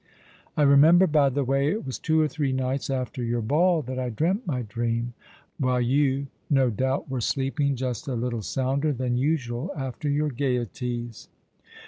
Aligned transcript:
I 0.57 0.63
remember, 0.63 1.05
by 1.05 1.29
the 1.29 1.43
way, 1.43 1.69
it 1.71 1.85
was 1.85 1.99
two 1.99 2.19
or 2.21 2.27
three 2.27 2.51
nights 2.51 2.89
after 2.89 3.23
your 3.23 3.43
ball 3.43 3.83
that 3.83 3.99
I 3.99 4.09
dreamt 4.09 4.47
my 4.47 4.63
dream, 4.63 5.13
while 5.59 5.79
you 5.79 6.25
no 6.49 6.71
doubt 6.71 7.07
were 7.07 7.21
sleeping 7.21 7.75
just 7.75 8.07
a 8.07 8.15
little 8.15 8.41
sounder 8.41 8.93
than 8.93 9.15
usual 9.15 9.71
after 9.77 10.09
your 10.09 10.31
gaieties." 10.31 11.27